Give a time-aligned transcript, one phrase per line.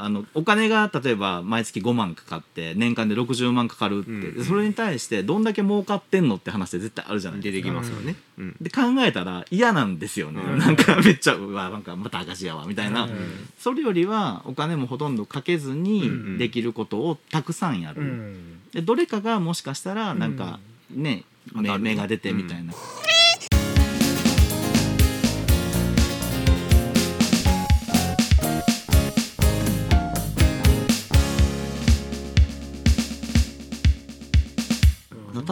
[0.00, 4.34] あのお金が例えば毎月5万かかって年間で60万かかるって、うん。
[4.38, 7.68] でそれに対してどんだけ儲かってんのって話って絶対あるじゃない出ですか。
[7.68, 8.56] てきますよね、うん。
[8.60, 10.58] で考えたら嫌なんですよね、うん。
[10.58, 13.10] なんかめっちゃうわなんかまた赤字やわみたいな、うん。
[13.58, 18.60] それよりはお金もほとんどかけずうんにできることをたくさんやる、うん。
[18.72, 20.58] でどれかがもしかしたらなんか
[20.90, 21.24] ね、
[21.54, 21.80] 当たる。
[21.80, 22.72] 目目が出てみたいな、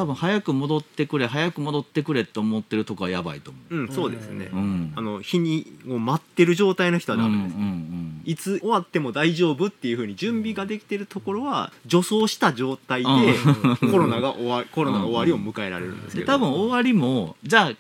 [0.01, 3.83] 多分早く戻ってくれ早く戻ってくれって思ってるとこはやばいと思う。
[3.83, 16.27] ん、そうですね、う、うん、あの日にを待ってる状態の人はダメです、うんうんいつ終わっても大丈夫っていうふうに準備ができてるところは助走した状態でうコロナが終わコロナの終わりを迎えられるんですけど。
[16.27, 17.79] で多分終わりもじゃあ昨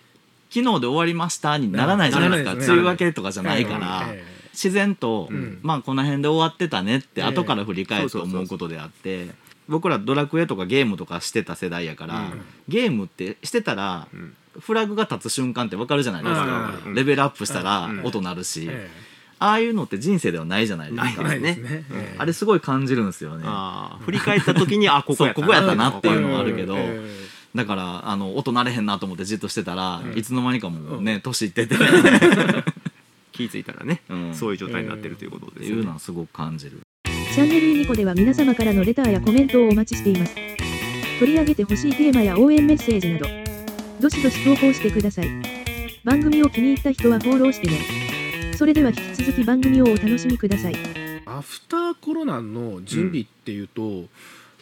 [0.48, 5.58] 日で終わりましたにならないじゃないですか、梅雨明けとかじゃないから、え自然と、うん。
[5.62, 7.26] まあこの辺で終わってたねってええ。
[7.26, 8.40] 後から振り返るとそうそうそう。
[8.40, 9.28] 思うことであって
[9.70, 12.42] 僕らドラクエとかゲームとかしてた世代やから、うん。
[12.68, 14.34] ゲームってしてたらうん。
[14.58, 16.72] フラグが立つ瞬間って分かるじゃないですか。
[16.84, 16.94] うん。
[16.94, 18.04] レベルアップしたらうん。
[18.04, 18.90] 音鳴るし、え
[19.38, 21.22] ああいうのって人生ではないじゃないですか。
[21.22, 21.84] ね。
[22.18, 23.46] あれすごい感じるんですよね。
[24.00, 27.00] 振り返った時にあここやったここやったなっていうのはあるけど、え
[27.54, 30.18] だからあの音鳴れへんなと思ってじっとしてたら、うん。
[30.18, 31.76] いつの間にかもうね年いってて、
[33.32, 34.34] 気づいたらね、うん。
[34.34, 36.80] そういう状態になってるということっていうですよねのはすごく感じる
[37.32, 40.34] チャンネルユニコでは皆様からのレターやコメントをお待ちしています。
[41.20, 43.26] 取り上げてほしいテーマや応援メッセージなど、
[44.00, 45.28] どしどし投稿してください。
[46.02, 48.56] 番組を気に入った人はフォローしてね。
[48.56, 50.76] それでは引き続き番組をお楽しみください。
[51.24, 54.06] アフターコロナの準備っていうと、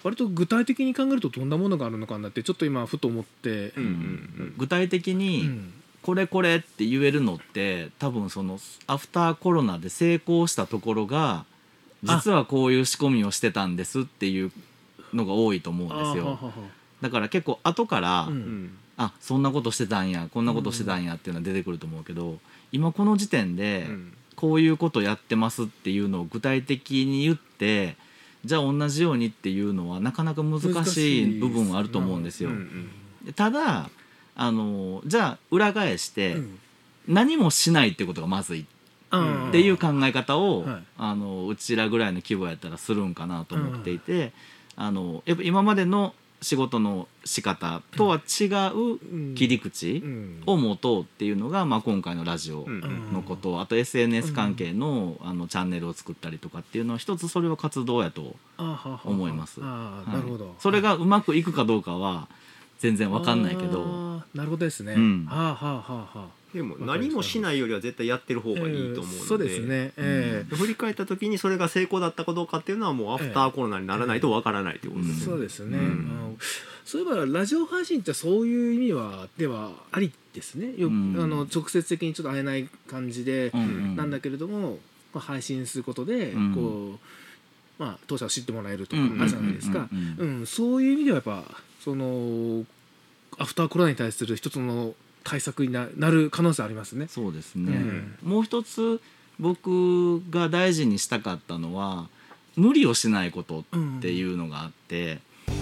[0.03, 5.73] 割と具体的に考えるとどんなものがあるのかなってちょっと今ふと思って、うんうん具体的うに、ん
[6.03, 11.47] これこれって言えるのって多分そのアフターコロナで成功したところが
[12.03, 14.53] 実はこういう仕込みをしてたんですっていう
[15.13, 16.39] のが多いと思うんですよ。
[17.01, 18.39] だから結構後から、ううん。
[18.39, 22.41] んあそんなことしてたんやこんなことしてたんやっていうのは出てくると思うけど
[22.73, 24.13] 今この時点でうん。
[24.35, 27.97] こういうことやってますっていうのを具体的に言って
[28.45, 32.51] じゃあ同じようにっていうのはなかなか難しい部分はあると思うんですよ。
[32.51, 32.91] うん
[33.27, 33.31] う。
[33.31, 33.91] んただ
[34.37, 36.59] あのじゃあ裏返して、うん。
[37.09, 38.78] 何もしないってことがまずいあー
[39.17, 40.85] っていう考え方を、はい。
[40.99, 44.33] あのうちらぐらいの規模やったらするんかなと思っていて、
[44.77, 50.43] あのやっぱ今までの仕事の仕方とは違う切り口うん。
[50.47, 58.37] を持とうっていうのが、まあ、今回のラジオのこと、あと SNS 関係の,、あのチャンネルを作ったりとかっていうのは一つそれは活動やと、
[59.05, 59.61] 思います。
[60.59, 62.29] それがうまくいくかどうかは
[62.79, 64.08] 全然わかんないけど。
[64.35, 65.27] なるほどですね、うん。
[65.27, 66.39] はあはあはあはあ。
[66.53, 69.93] でも何もしないよりは絶対やってる方がいいと思うので、えーそうですね。
[69.97, 75.25] ええ振り返った時にそれが成功だったかどうかっていうのはもうアフターコロナにならないとわからないということですよね。
[75.25, 76.39] そうですね、うん。
[76.85, 80.73] そういえばラジオ配信ってそういう意味はではありですね。
[80.79, 81.17] よ、うん。
[81.19, 83.97] あの直接的にちょっと会えない感じで、うんうん。
[83.97, 84.79] なんだけれども、
[85.13, 86.55] まあ、配信することで、うん。
[86.55, 89.89] こうまあ当社を知ってもらえるとかうんあるじゃないですか。
[89.93, 90.39] うんうん。
[90.39, 90.47] うん。
[90.47, 91.45] そういう意味ではやっぱ
[91.85, 92.65] その
[93.39, 97.07] アフターコロナに対する一つの対策にななる可能性ありますね。
[97.09, 98.17] そうですね、うん。
[98.23, 99.01] もう一つ
[99.39, 102.09] 僕が大事にしたかったのは
[102.57, 103.65] 無理をしないことっ
[104.01, 105.53] ていうのがあって、チ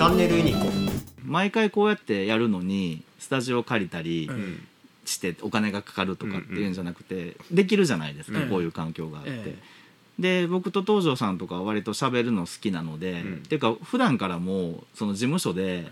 [0.00, 0.58] ャンネルユニコ、
[1.24, 4.68] 毎回こうやってやるのにスタジオ借りたりうん
[5.14, 8.48] してお金がかかるとかっていうんじゃなくて、できるじゃないですか、うん。
[8.48, 9.30] こういう環境があって。
[9.32, 9.58] え
[10.18, 13.34] で僕と東條さんとかは割と喋るの好きなので、うん。
[13.36, 15.86] っていうか普段からもその事務所で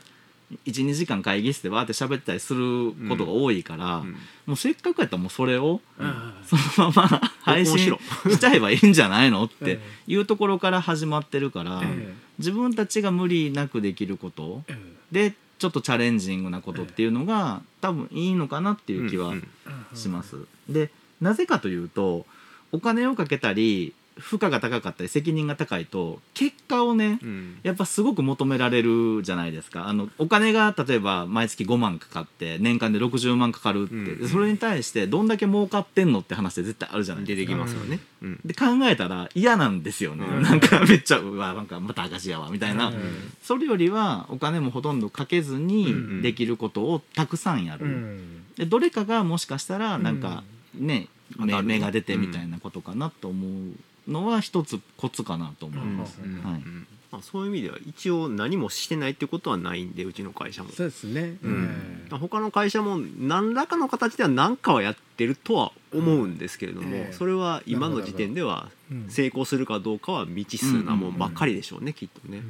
[0.66, 4.16] 12時間会議室でわーって喋ったりすることが多いから、うん。
[4.46, 14.78] もうせっかくやったらもうそれをえあそのまま 配信しろしちゃえばいいんじゃないのって えいうところから始まってるから、え自分たちが無理なくできることえ。
[15.10, 19.48] でちょっとチャレンジングなことっていうのが多分いいのかなっていう気はうん
[19.94, 20.34] します。
[20.68, 22.26] でなぜかというと
[22.72, 27.58] お金をかけたり負荷が高かったり責任が高いと結果をねうん。
[27.62, 29.88] やっぱすごく求められるじゃないですか。
[29.88, 34.18] あのお金が例えば毎月5万かかって年間で60万かかるって、うん。
[34.22, 37.52] でそれに対してどんだけ儲かってんのって話って絶対あるじゃない出ですか。
[37.52, 38.00] てきますよね。
[38.22, 38.40] うん。
[38.44, 40.42] で考えたら嫌なんですよね、うん。
[40.42, 42.94] なんか めっちゃうわなんかまた赤字やわみたいな、うん。
[43.42, 48.44] それよりはお金もほとんどかけずうんにできることをたくさんやる、うん。
[48.56, 50.44] でどれかがもしかしたらなんか
[50.74, 53.72] ね、目当たる目が出てみたいなことかなと思う
[54.08, 56.42] のは一つコツかなと思います、うん。
[56.42, 56.62] はい。
[56.62, 60.70] うんまあ、そういう意味では一応何もしてないってことはないんでうちの会社も。
[60.70, 62.06] そうですね、うん。
[62.10, 62.16] ええ。
[62.16, 72.42] 他の会社も何らかの形では何かはやってるとは思うんですけれども、ええそれは今の時点ではうん成功するかどうかは未知数なもんばっかりでしょうね、きっとね。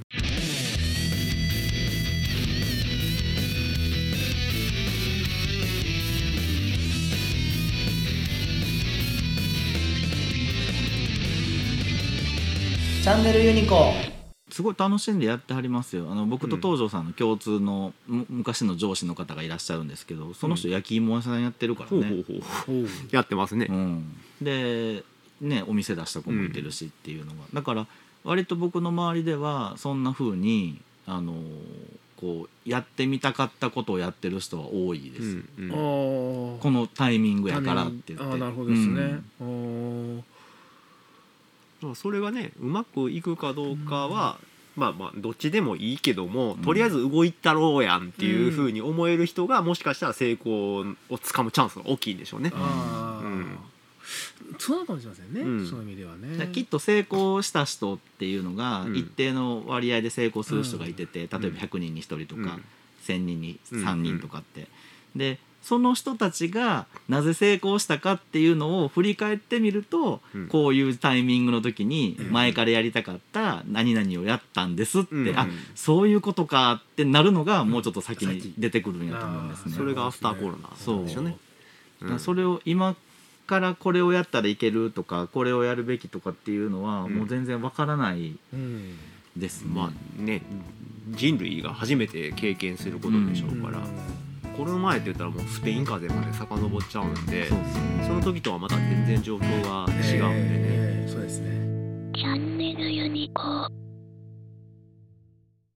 [13.02, 13.92] チャンネルユニコ
[14.48, 16.06] すごい楽しんでやってはりますよ。
[16.08, 22.22] あの僕と東條さんの共通のむ昔の上司の方がいらっしゃるんですけどその人焼き芋屋さんやってるからね、
[23.10, 23.66] やってますね。
[23.68, 25.02] うん、で
[25.40, 27.88] ねお店出した子もいてるしっていうのが、だから
[28.22, 31.34] 割と僕の周りではそんな風にあの
[32.16, 35.70] こうやってみたかったことをやってる人は多いです、うんうん。
[35.72, 35.74] あ
[36.62, 38.24] このタイミングやからって言って。
[38.24, 40.24] ああなるほどですね、うん
[41.92, 44.38] あそれがねうまくいくかどうかは、
[44.76, 50.78] まあまあどっちでもいいけども、とりあえず動いたろうやんっていうふうに思える人がもしかしたら成功
[51.10, 52.52] をつかむチャンスが大きいんでしょうね。
[52.54, 53.58] ああ、うん。
[54.58, 55.66] そうなのかもしれませんね、うん。
[55.66, 56.48] そういう意味ではね。
[56.52, 58.96] きっと成功した人っていうのがうん。
[58.96, 62.64] 一定の割合で成功する人がいてて、例えばうん100人に1人とか、うん。
[63.04, 64.68] 1,000人に3人とかって。
[65.14, 70.48] でその人たちがなぜ成功したかっていうのを振り返ってみると、うん。
[70.48, 72.32] こういうタイミングの時にうん。
[72.32, 75.38] 前からやりたかった何々をやったんですって、うん。
[75.38, 79.74] あそういうことかってなるのがもうちょっと先に出てくるんやと思うんですね。
[79.76, 80.70] それがアフターコロナなん
[81.04, 81.38] ですよね。
[82.18, 82.96] それを今
[83.46, 87.14] からこれをやったらいけるとかこれをやるべきとかっていうのはうん。
[87.14, 88.98] もう全然わからないうん。
[89.36, 89.70] ですね。
[89.72, 90.42] まあね
[91.08, 93.80] 人類が初めて経験することでしょうから、
[94.56, 98.04] この前って言ったらもうスペイン風邪まで遡っちゃうんでそうですね。
[98.06, 100.08] その時とはまた全然状況が違うんでね。
[100.14, 101.50] えーそうですね。
[102.14, 103.81] チャンネルユニコーン